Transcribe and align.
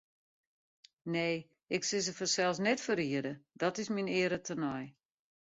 Nee, 1.13 1.37
ik 1.75 1.81
sil 1.89 2.03
se 2.05 2.13
fansels 2.19 2.59
net 2.67 2.79
ferriede, 2.85 3.33
dat 3.61 3.75
is 3.81 3.91
myn 3.95 4.13
eare 4.19 4.39
tenei. 4.47 4.85